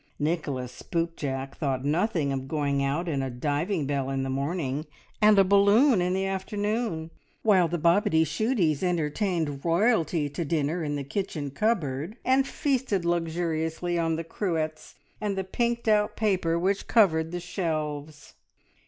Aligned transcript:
Nicholas 0.17 0.71
Spoopjack 0.81 1.55
thought 1.57 1.85
nothing 1.85 2.31
of 2.33 2.47
going 2.47 2.83
out 2.83 3.07
in 3.07 3.21
a 3.21 3.29
diving 3.29 3.85
bell 3.85 4.09
in 4.09 4.23
the 4.23 4.31
morning, 4.31 4.87
and 5.21 5.37
a 5.37 5.43
balloon 5.43 6.01
in 6.01 6.15
the 6.15 6.25
afternoon, 6.25 7.11
while 7.43 7.67
the 7.67 7.77
Bobityshooties 7.77 8.81
entertained 8.81 9.63
royalty 9.63 10.27
to 10.27 10.43
dinner 10.43 10.83
in 10.83 10.95
the 10.95 11.03
kitchen 11.03 11.51
cupboard, 11.51 12.17
and 12.25 12.47
feasted 12.47 13.05
luxuriously 13.05 13.99
on 13.99 14.15
the 14.15 14.23
cruets, 14.23 14.95
and 15.21 15.37
the 15.37 15.43
pinked 15.43 15.87
out 15.87 16.15
paper 16.15 16.57
which 16.57 16.87
covered 16.87 17.31
the 17.31 17.39
shelves. 17.39 18.33